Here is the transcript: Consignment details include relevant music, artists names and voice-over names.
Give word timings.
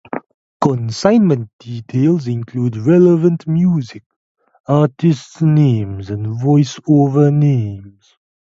Consignment 0.59 1.51
details 1.59 2.25
include 2.27 2.75
relevant 2.75 3.45
music, 3.47 4.03
artists 4.67 5.43
names 5.43 6.09
and 6.09 6.41
voice-over 6.41 7.29
names. 7.29 8.17